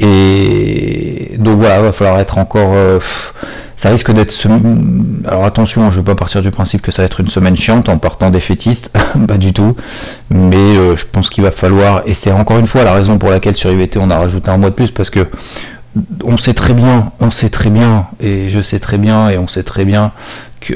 Et 0.01 1.33
donc 1.39 1.59
voilà, 1.59 1.79
il 1.79 1.83
va 1.83 1.93
falloir 1.93 2.19
être 2.19 2.39
encore 2.39 2.75
ça 3.77 3.91
risque 3.91 4.13
d'être. 4.13 4.35
Alors 5.27 5.45
attention, 5.45 5.83
hein, 5.83 5.91
je 5.91 5.97
ne 5.97 5.99
veux 5.99 6.05
pas 6.05 6.15
partir 6.15 6.43
du 6.43 6.51
principe 6.51 6.83
que 6.83 6.93
ça 6.93 7.03
va 7.03 7.07
être 7.07 7.21
une 7.21 7.29
semaine 7.29 7.57
chiante 7.57 7.89
en 7.89 7.99
partant 7.99 8.31
des 8.31 8.41
fétistes, 8.41 8.91
pas 9.29 9.37
du 9.37 9.53
tout. 9.53 9.77
Mais 10.31 10.57
euh, 10.57 10.97
je 10.97 11.05
pense 11.05 11.29
qu'il 11.29 11.45
va 11.45 11.51
falloir, 11.51 12.03
et 12.07 12.15
c'est 12.15 12.33
encore 12.33 12.59
une 12.59 12.67
fois 12.67 12.85
la 12.85 12.95
raison 12.95 13.19
pour 13.19 13.31
laquelle 13.31 13.57
sur 13.57 13.71
IVT 13.71 13.99
on 14.01 14.11
a 14.11 14.17
rajouté 14.17 14.51
un 14.51 14.57
mois 14.57 14.71
de 14.71 14.75
plus, 14.75 14.91
parce 14.91 15.11
que 15.11 15.29
on 16.25 16.37
sait 16.37 16.55
très 16.55 16.73
bien, 16.73 17.13
on 17.21 17.31
sait 17.31 17.51
très 17.51 17.71
bien, 17.71 18.07
et 18.21 18.49
je 18.49 18.63
sais 18.63 18.81
très 18.81 18.99
bien, 18.99 19.29
et 19.29 19.39
on 19.39 19.49
sait 19.49 19.63
très 19.63 19.85
bien 19.85 20.13
que, 20.61 20.75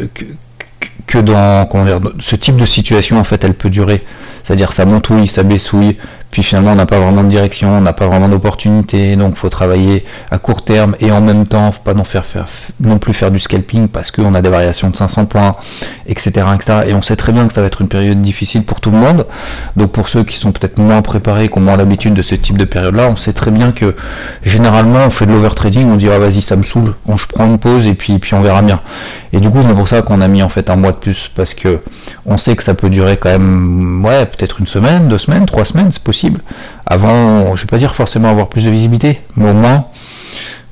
que, 1.07 1.19
dans 1.19 1.67
ce 2.21 2.37
type 2.37 2.57
de 2.57 2.67
situation, 2.67 3.19
en 3.19 3.25
fait, 3.25 3.43
elle 3.43 3.55
peut 3.55 3.71
durer. 3.71 4.05
C'est-à-dire 4.45 4.73
ça 4.73 4.85
montouille, 4.85 5.27
ça 5.27 5.43
baissouille, 5.43 5.97
puis 6.31 6.43
finalement 6.43 6.73
on 6.73 6.77
n'a 6.77 6.87
pas 6.87 6.99
vraiment 6.99 7.25
de 7.25 7.29
direction, 7.29 7.71
on 7.71 7.81
n'a 7.81 7.93
pas 7.93 8.07
vraiment 8.07 8.29
d'opportunité, 8.29 9.17
donc 9.17 9.37
faut 9.37 9.49
travailler 9.49 10.05
à 10.31 10.39
court 10.39 10.63
terme 10.63 10.95
et 11.01 11.11
en 11.11 11.21
même 11.21 11.47
temps 11.47 11.73
faut 11.73 11.81
pas 11.83 11.95
non, 11.95 12.99
plus 12.99 13.15
faire 13.15 13.31
du 13.31 13.39
scalping 13.39 13.89
parce 13.89 14.11
qu'on 14.11 14.35
a 14.35 14.43
des 14.43 14.51
variations 14.51 14.91
de 14.91 14.97
500 14.97 15.27
points, 15.27 15.57
etc., 16.07 16.31
etc. 16.55 16.81
Et 16.89 16.95
on 16.95 17.03
sait 17.03 17.17
très 17.17 17.33
bien 17.33 17.47
que 17.47 17.55
ça 17.55 17.61
va 17.61 17.67
être 17.67 17.81
une 17.81 17.89
période 17.89 18.21
difficile 18.21 18.63
pour 18.63 18.81
tout 18.81 18.91
le 18.91 18.99
monde. 18.99 19.27
Donc 19.77 19.93
pour 19.93 20.09
ceux 20.09 20.25
qui 20.25 20.37
sont 20.37 20.53
peut-être 20.53 20.79
moins 20.79 21.03
préparés, 21.03 21.49
qui 21.49 21.59
ont 21.59 21.63
moins 21.63 21.77
l'habitude 21.77 22.15
de 22.15 22.23
ce 22.23 22.35
type 22.35 22.59
de 22.59 22.65
période-là, 22.65 23.09
on 23.11 23.17
sait 23.17 23.33
très 23.33 23.51
bien 23.51 23.73
que 23.73 23.97
généralement 24.43 25.01
on 25.07 25.11
fait 25.11 25.27
de 25.27 25.33
l'overtrading, 25.33 25.91
on 25.91 25.97
dit 25.97 26.09
ah 26.11 26.19
vas-y 26.19 26.43
ça 26.43 26.57
me 26.57 26.63
saoule, 26.63 26.95
on, 27.07 27.17
je 27.17 27.27
prends 27.27 27.47
une 27.47 27.59
pause 27.59 27.87
et 27.87 27.95
puis, 27.95 28.19
puis 28.19 28.35
on 28.35 28.43
verra 28.43 28.63
bien. 28.63 28.81
Et 29.33 29.41
du 29.41 29.49
coup 29.51 29.61
c'est 29.63 29.75
pour 29.75 29.89
ça 29.89 30.03
qu'on 30.03 30.21
a 30.21 30.29
mis 30.29 30.43
en 30.43 30.49
fait 30.49 30.69
un 30.71 30.77
mois 30.77 30.93
de 30.93 30.97
plus 30.97 31.31
parce 31.35 31.55
que 31.55 31.81
on 32.27 32.37
sait 32.39 32.55
que 32.55 32.63
ça 32.63 32.75
peut 32.75 32.91
durer 32.91 33.17
quand 33.17 33.31
même 33.31 34.05
ouais 34.05 34.27
peut-être 34.27 34.61
une 34.61 34.67
semaine, 34.67 35.09
deux 35.09 35.19
semaines, 35.19 35.47
trois 35.47 35.65
semaines, 35.65 35.91
c'est 35.91 36.03
possible. 36.03 36.19
Avant, 36.87 37.57
je 37.57 37.63
ne 37.63 37.67
vais 37.67 37.67
pas 37.67 37.79
dire 37.79 37.95
forcément 37.95 38.31
avoir 38.31 38.49
plus 38.49 38.65
de 38.65 38.71
visibilité, 38.71 39.21
mais 39.37 39.51
au 39.51 39.55
moins, 39.55 39.87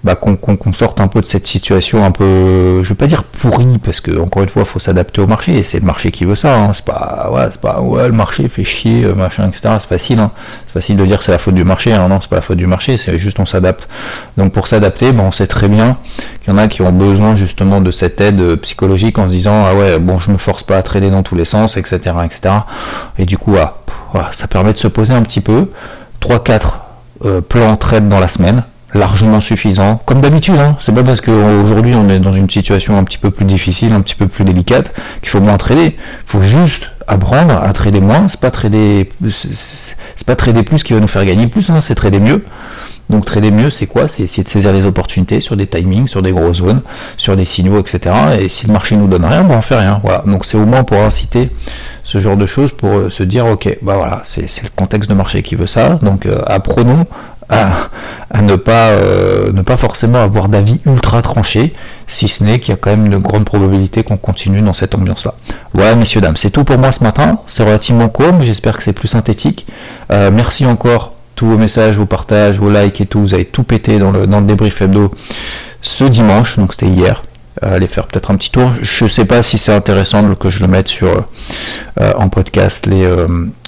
bah, 0.06 0.14
qu'on 0.14 0.72
sorte 0.72 1.00
un 1.00 1.08
peu 1.08 1.20
de 1.20 1.26
cette 1.26 1.48
situation 1.48 2.04
un 2.04 2.12
peu, 2.12 2.80
je 2.84 2.88
vais 2.90 2.94
pas 2.94 3.08
dire 3.08 3.24
pourrie, 3.24 3.78
parce 3.82 4.00
que 4.00 4.16
encore 4.20 4.44
une 4.44 4.48
fois, 4.48 4.62
il 4.62 4.68
faut 4.68 4.78
s'adapter 4.78 5.20
au 5.20 5.26
marché, 5.26 5.58
et 5.58 5.64
c'est 5.64 5.80
le 5.80 5.84
marché 5.84 6.12
qui 6.12 6.24
veut 6.24 6.36
ça. 6.36 6.56
Hein. 6.56 6.70
C'est 6.74 6.84
pas, 6.84 7.28
ouais, 7.32 7.48
c'est 7.50 7.60
pas, 7.60 7.80
ouais, 7.80 8.06
le 8.06 8.12
marché 8.12 8.48
fait 8.48 8.62
chier, 8.62 9.04
euh, 9.04 9.16
machin, 9.16 9.48
etc. 9.48 9.74
C'est 9.80 9.88
facile, 9.88 10.20
hein. 10.20 10.30
c'est 10.68 10.74
facile 10.74 10.96
de 10.96 11.04
dire 11.04 11.18
que 11.18 11.24
c'est 11.24 11.32
la 11.32 11.38
faute 11.38 11.54
du 11.54 11.64
marché. 11.64 11.92
Hein. 11.92 12.06
Non, 12.06 12.20
c'est 12.20 12.30
pas 12.30 12.36
la 12.36 12.42
faute 12.42 12.56
du 12.56 12.68
marché, 12.68 12.98
c'est 12.98 13.18
juste 13.18 13.40
on 13.40 13.46
s'adapte. 13.46 13.88
Donc 14.36 14.52
pour 14.52 14.68
s'adapter, 14.68 15.10
bon, 15.10 15.24
on 15.24 15.32
sait 15.32 15.48
très 15.48 15.66
bien 15.66 15.96
qu'il 16.44 16.52
y 16.52 16.56
en 16.56 16.58
a 16.58 16.68
qui 16.68 16.82
ont 16.82 16.92
besoin 16.92 17.34
justement 17.34 17.80
de 17.80 17.90
cette 17.90 18.20
aide 18.20 18.40
euh, 18.40 18.56
psychologique 18.56 19.18
en 19.18 19.24
se 19.24 19.30
disant, 19.30 19.64
ah 19.66 19.74
ouais, 19.74 19.98
bon, 19.98 20.20
je 20.20 20.30
me 20.30 20.38
force 20.38 20.62
pas 20.62 20.76
à 20.76 20.84
trader 20.84 21.10
dans 21.10 21.24
tous 21.24 21.34
les 21.34 21.44
sens, 21.44 21.76
etc., 21.76 21.98
etc. 22.24 22.54
Et 23.18 23.24
du 23.24 23.38
coup, 23.38 23.56
ah, 23.58 23.78
ça 24.32 24.46
permet 24.46 24.72
de 24.72 24.78
se 24.78 24.88
poser 24.88 25.12
un 25.12 25.22
petit 25.22 25.40
peu. 25.40 25.70
3-4 26.20 26.60
euh, 27.24 27.40
plans 27.40 27.76
trade 27.76 28.08
dans 28.08 28.20
la 28.20 28.28
semaine 28.28 28.62
largement 28.94 29.40
suffisant, 29.40 30.00
comme 30.06 30.20
d'habitude. 30.20 30.58
Hein. 30.58 30.76
C'est 30.80 30.94
pas 30.94 31.02
parce 31.02 31.20
qu'aujourd'hui 31.20 31.94
on 31.94 32.08
est 32.08 32.18
dans 32.18 32.32
une 32.32 32.48
situation 32.48 32.98
un 32.98 33.04
petit 33.04 33.18
peu 33.18 33.30
plus 33.30 33.44
difficile, 33.44 33.92
un 33.92 34.00
petit 34.00 34.14
peu 34.14 34.26
plus 34.26 34.44
délicate, 34.44 34.94
qu'il 35.20 35.28
faut 35.28 35.40
moins 35.40 35.56
trader. 35.56 35.96
Il 35.96 36.26
faut 36.26 36.42
juste 36.42 36.90
apprendre 37.06 37.54
à 37.54 37.72
trader 37.72 38.00
moins. 38.00 38.28
C'est 38.28 38.40
pas 38.40 38.50
trader, 38.50 39.08
c'est 39.30 40.26
pas 40.26 40.36
trader 40.36 40.62
plus 40.62 40.82
qui 40.82 40.92
va 40.92 41.00
nous 41.00 41.08
faire 41.08 41.24
gagner 41.24 41.46
plus. 41.46 41.70
Hein. 41.70 41.80
C'est 41.80 41.94
trader 41.94 42.20
mieux. 42.20 42.44
Donc 43.08 43.24
trader 43.24 43.50
mieux, 43.50 43.70
c'est 43.70 43.86
quoi? 43.86 44.08
C'est 44.08 44.24
essayer 44.24 44.42
de 44.42 44.48
saisir 44.48 44.72
les 44.72 44.84
opportunités 44.84 45.40
sur 45.40 45.56
des 45.56 45.66
timings, 45.66 46.08
sur 46.08 46.22
des 46.22 46.32
grosses 46.32 46.58
zones, 46.58 46.82
sur 47.16 47.36
des 47.36 47.44
signaux, 47.44 47.80
etc. 47.80 48.14
Et 48.40 48.48
si 48.48 48.66
le 48.66 48.72
marché 48.72 48.96
nous 48.96 49.06
donne 49.06 49.24
rien, 49.24 49.44
ben 49.44 49.56
on 49.58 49.62
fait 49.62 49.76
rien. 49.76 50.00
Voilà. 50.02 50.22
Donc 50.26 50.44
c'est 50.44 50.56
au 50.56 50.66
moins 50.66 50.82
pour 50.82 50.98
inciter 50.98 51.50
ce 52.02 52.18
genre 52.18 52.36
de 52.36 52.46
choses 52.46 52.72
pour 52.72 52.90
euh, 52.90 53.10
se 53.10 53.22
dire 53.22 53.46
ok, 53.46 53.78
bah 53.82 53.94
voilà, 53.96 54.22
c'est 54.24 54.42
le 54.62 54.70
contexte 54.74 55.08
de 55.10 55.14
marché 55.14 55.42
qui 55.42 55.54
veut 55.54 55.66
ça. 55.66 55.94
Donc 56.02 56.26
euh, 56.26 56.40
apprenons 56.46 57.06
à, 57.48 57.90
ne, 58.42 58.56
pas, 58.56 58.88
euh, 58.90 59.52
ne 59.52 59.62
pas 59.62 59.76
forcément 59.76 60.20
avoir 60.20 60.48
d'avis 60.48 60.80
ultra 60.84 61.22
tranché, 61.22 61.74
si 62.08 62.26
ce 62.26 62.42
n'est 62.42 62.58
qu'il 62.58 62.70
y 62.70 62.74
a 62.74 62.76
quand 62.76 62.90
même 62.90 63.06
une 63.06 63.18
grande 63.18 63.44
probabilité 63.44 64.02
qu'on 64.02 64.16
continue 64.16 64.62
dans 64.62 64.72
cette 64.72 64.96
ambiance-là. 64.96 65.34
Voilà, 65.72 65.94
messieurs, 65.94 66.20
dames, 66.20 66.36
c'est 66.36 66.50
tout 66.50 66.64
pour 66.64 66.76
moi 66.76 66.90
ce 66.90 67.04
matin. 67.04 67.38
C'est 67.46 67.62
relativement 67.62 68.08
court, 68.08 68.32
mais 68.36 68.44
j'espère 68.44 68.76
que 68.76 68.82
c'est 68.82 68.92
plus 68.92 69.06
synthétique. 69.06 69.64
Merci 70.10 70.66
encore 70.66 71.15
tous 71.36 71.46
vos 71.46 71.56
messages, 71.56 71.96
vos 71.96 72.06
partages, 72.06 72.58
vos 72.58 72.70
likes 72.70 73.00
et 73.00 73.06
tout. 73.06 73.20
Vous 73.20 73.34
avez 73.34 73.44
tout 73.44 73.62
pété 73.62 73.98
dans 73.98 74.10
le, 74.10 74.26
dans 74.26 74.40
le 74.40 74.46
débrief 74.46 74.82
hebdo 74.82 75.12
ce 75.82 76.04
dimanche, 76.04 76.58
donc 76.58 76.72
c'était 76.72 76.88
hier. 76.88 77.22
Euh, 77.62 77.76
aller 77.76 77.86
faire 77.86 78.06
peut-être 78.06 78.30
un 78.30 78.36
petit 78.36 78.50
tour. 78.50 78.72
Je 78.82 79.04
ne 79.04 79.08
sais 79.08 79.24
pas 79.24 79.42
si 79.42 79.56
c'est 79.56 79.72
intéressant 79.72 80.34
que 80.34 80.50
je 80.50 80.60
le 80.60 80.66
mette 80.66 80.88
sur 80.88 81.24
en 81.98 82.28
podcast 82.28 82.86
les, 82.86 83.06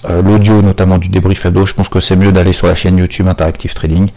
euh, 0.08 0.22
l'audio 0.22 0.62
notamment 0.62 0.98
du 0.98 1.08
débrief 1.08 1.44
ado, 1.46 1.66
je 1.66 1.74
pense 1.74 1.88
que 1.88 2.00
c'est 2.00 2.14
mieux 2.14 2.30
d'aller 2.30 2.52
sur 2.52 2.66
la 2.66 2.74
chaîne 2.74 2.98
YouTube 2.98 3.26
Interactive 3.26 3.74
Trading. 3.74 4.10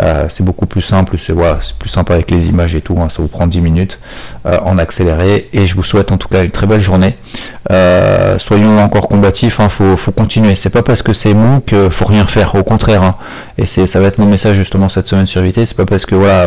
Euh, 0.00 0.26
c'est 0.28 0.44
beaucoup 0.44 0.66
plus 0.66 0.82
simple, 0.82 1.16
c'est 1.18 1.34
plus 1.78 1.88
simple 1.88 2.12
avec 2.12 2.30
les 2.30 2.46
images 2.46 2.74
et 2.74 2.80
tout, 2.80 2.98
hein, 3.00 3.08
ça 3.08 3.20
vous 3.20 3.28
prend 3.28 3.46
10 3.46 3.60
minutes 3.60 3.98
euh, 4.46 4.58
en 4.64 4.78
accéléré. 4.78 5.48
Et 5.52 5.66
je 5.66 5.74
vous 5.74 5.82
souhaite 5.82 6.12
en 6.12 6.16
tout 6.16 6.28
cas 6.28 6.44
une 6.44 6.50
très 6.50 6.66
belle 6.66 6.82
journée. 6.82 7.16
soyons 8.38 8.78
encore 8.78 9.08
combatifs, 9.08 9.60
hein, 9.60 9.68
faut, 9.68 9.96
faut, 9.96 10.12
continuer. 10.12 10.54
C'est 10.54 10.70
pas 10.70 10.82
parce 10.82 11.02
que 11.02 11.12
c'est 11.12 11.34
mou 11.34 11.60
qu'il 11.60 11.90
faut 11.90 12.04
rien 12.04 12.26
faire, 12.26 12.54
au 12.54 12.62
contraire. 12.62 13.02
Hein. 13.02 13.14
Et 13.58 13.66
c'est, 13.66 13.86
ça 13.86 14.00
va 14.00 14.06
être 14.06 14.18
mon 14.18 14.26
message 14.26 14.56
justement 14.56 14.88
cette 14.88 15.08
semaine 15.08 15.26
sur 15.26 15.42
Vité. 15.42 15.66
C'est 15.66 15.76
pas 15.76 15.86
parce 15.86 16.06
que 16.06 16.14
voilà, 16.14 16.44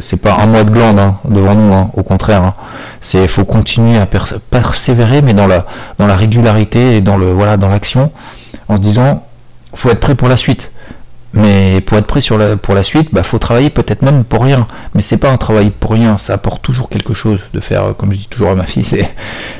c'est 0.00 0.20
pas 0.20 0.36
un 0.40 0.46
mois 0.46 0.64
de 0.64 0.70
glande 0.70 1.00
devant 1.24 1.54
nous, 1.54 1.74
au 1.94 2.02
contraire. 2.02 2.52
C'est 3.00 3.28
faut 3.28 3.44
continuer 3.44 3.98
à 3.98 4.06
persévérer, 4.50 5.22
mais 5.22 5.34
dans 5.34 5.46
la, 5.46 5.66
dans 5.98 6.06
la 6.06 6.16
régularité 6.16 6.96
et 6.96 7.00
dans 7.00 7.16
le 7.16 7.32
voilà 7.32 7.56
dans 7.56 7.68
l'action 7.68 8.10
en 8.68 8.76
se 8.76 8.80
disant 8.80 9.22
faut 9.74 9.90
être 9.90 10.00
prêt 10.00 10.14
pour 10.14 10.28
la 10.28 10.36
suite. 10.36 10.70
Mais 11.36 11.80
pour 11.80 11.98
être 11.98 12.06
prêt 12.06 12.20
pour 12.62 12.74
la 12.74 12.82
suite, 12.84 13.08
bah 13.12 13.24
faut 13.24 13.38
travailler 13.38 13.68
peut-être 13.68 14.02
même 14.02 14.22
pour 14.22 14.44
rien. 14.44 14.68
Mais 14.94 15.02
c'est 15.02 15.16
pas 15.16 15.30
un 15.30 15.36
travail 15.36 15.70
pour 15.70 15.92
rien, 15.92 16.16
ça 16.16 16.34
apporte 16.34 16.62
toujours 16.62 16.88
quelque 16.88 17.12
chose 17.12 17.40
de 17.52 17.60
faire, 17.60 17.94
comme 17.98 18.12
je 18.12 18.18
dis 18.18 18.28
toujours 18.28 18.50
à 18.50 18.54
ma 18.54 18.64
fille, 18.64 18.84
c'est, 18.84 19.10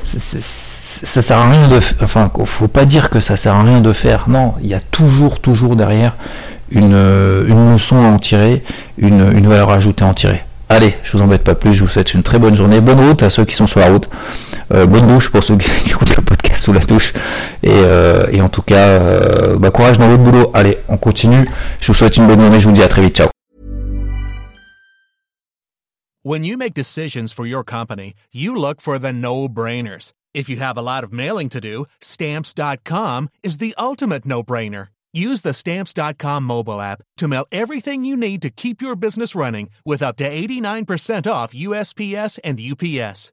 ça 0.05 1.23
sert 1.23 1.51
rien 1.51 1.67
de, 1.69 1.81
enfin, 2.03 2.31
faut 2.45 2.69
pas 2.69 2.85
dire 2.85 3.11
que 3.11 3.19
ça 3.19 3.37
sert 3.37 3.55
à 3.55 3.63
rien 3.65 3.81
de 3.81 3.93
faire. 3.93 4.27
Non, 4.29 4.55
il 4.63 4.69
y 4.69 4.75
a 4.75 4.81
toujours, 4.81 5.41
toujours 5.41 5.75
derrière 5.75 6.13
une, 6.71 6.95
une 7.49 7.73
leçon 7.73 7.97
à 7.97 8.09
en 8.09 8.19
tirer, 8.19 8.63
une, 8.97 9.47
valeur 9.49 9.71
ajoutée 9.71 10.05
à 10.05 10.09
en 10.09 10.15
tirer. 10.15 10.45
Allez, 10.69 10.97
je 11.03 11.17
vous 11.17 11.23
embête 11.23 11.43
pas 11.43 11.55
plus, 11.55 11.75
je 11.75 11.83
vous 11.83 11.91
souhaite 11.91 12.15
une 12.15 12.23
très 12.23 12.39
bonne 12.39 12.55
journée, 12.55 12.81
bonne 12.81 13.01
route 13.01 13.23
à 13.23 13.31
ceux 13.31 13.45
qui 13.45 13.55
sont 13.55 13.67
sur 13.67 13.81
la 13.81 13.89
route, 13.89 14.09
euh, 14.73 14.87
bonne 14.87 15.07
douche 15.07 15.29
pour 15.29 15.43
ceux 15.43 15.57
qui 15.59 15.91
podcast 15.91 16.24
sous 16.65 16.73
la 16.73 16.81
douche, 16.81 17.13
et, 17.63 17.69
euh, 17.71 18.27
et 18.33 18.41
en 18.41 18.49
tout 18.49 18.63
cas, 18.63 18.89
euh, 18.89 19.57
bah, 19.59 19.71
courage 19.71 19.99
dans 19.99 20.09
votre 20.09 20.23
boulot. 20.23 20.51
Allez, 20.55 20.79
on 20.89 20.97
continue. 20.97 21.45
Je 21.81 21.89
vous 21.89 21.95
souhaite 21.95 22.17
une 22.17 22.27
bonne 22.27 22.41
journée, 22.41 22.61
je 22.61 22.69
vous 22.69 22.75
dis 22.75 22.83
à 22.83 22.89
très 22.89 23.03
vite, 23.03 23.17
ciao. 23.17 23.29
When 26.25 26.43
you 26.43 26.57
make 26.57 26.73
decisions 26.73 27.35
for 27.35 27.47
your 27.47 27.63
company, 27.65 28.15
you 28.33 28.57
look 28.57 28.81
for 28.81 28.99
the 28.99 29.13
no-brainers. 29.13 30.13
If 30.33 30.49
you 30.49 30.57
have 30.57 30.79
a 30.79 30.83
lot 30.83 31.05
of 31.05 31.13
mailing 31.13 31.51
to 31.51 31.61
do, 31.61 31.85
stamps.com 32.01 33.29
is 33.43 33.59
the 33.59 33.75
ultimate 33.79 34.25
no-brainer. 34.25 34.89
Use 35.15 35.43
the 35.43 35.53
Stamps.com 35.53 36.43
mobile 36.43 36.81
app 36.81 37.01
to 37.19 37.29
mail 37.29 37.47
everything 37.53 38.05
you 38.05 38.17
need 38.17 38.43
to 38.43 38.51
keep 38.51 38.83
your 38.83 38.97
business 38.97 39.37
running 39.37 39.71
with 39.87 40.03
up 40.03 40.17
to 40.17 40.29
89% 40.29 41.31
off 41.31 41.55
USPS 41.55 42.41
and 42.43 42.61
UPS. 42.61 43.33